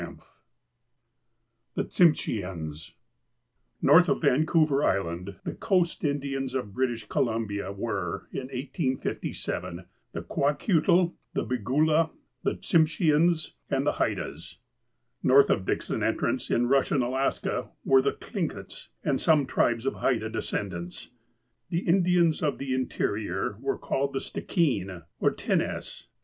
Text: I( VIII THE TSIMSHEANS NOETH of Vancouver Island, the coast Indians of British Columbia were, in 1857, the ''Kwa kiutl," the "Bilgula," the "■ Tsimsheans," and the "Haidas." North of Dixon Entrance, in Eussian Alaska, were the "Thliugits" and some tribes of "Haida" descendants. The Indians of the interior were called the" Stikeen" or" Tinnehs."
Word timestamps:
I( 0.01 0.05
VIII 0.07 0.19
THE 1.75 1.83
TSIMSHEANS 1.83 2.93
NOETH 3.83 4.09
of 4.09 4.21
Vancouver 4.23 4.83
Island, 4.83 5.35
the 5.43 5.53
coast 5.53 6.03
Indians 6.03 6.55
of 6.55 6.73
British 6.73 7.07
Columbia 7.07 7.71
were, 7.71 8.27
in 8.31 8.47
1857, 8.49 9.85
the 10.13 10.23
''Kwa 10.23 10.57
kiutl," 10.57 11.13
the 11.35 11.45
"Bilgula," 11.45 12.09
the 12.41 12.55
"■ 12.55 12.59
Tsimsheans," 12.61 13.51
and 13.69 13.85
the 13.85 13.91
"Haidas." 13.99 14.55
North 15.21 15.51
of 15.51 15.65
Dixon 15.67 16.01
Entrance, 16.01 16.49
in 16.49 16.67
Eussian 16.67 17.03
Alaska, 17.05 17.69
were 17.85 18.01
the 18.01 18.13
"Thliugits" 18.13 18.87
and 19.03 19.21
some 19.21 19.45
tribes 19.45 19.85
of 19.85 19.97
"Haida" 19.97 20.31
descendants. 20.31 21.11
The 21.69 21.81
Indians 21.87 22.41
of 22.41 22.57
the 22.57 22.73
interior 22.73 23.55
were 23.59 23.77
called 23.77 24.13
the" 24.13 24.19
Stikeen" 24.19 25.03
or" 25.19 25.29
Tinnehs." 25.35 26.07